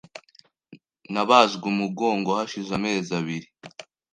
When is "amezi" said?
2.79-3.09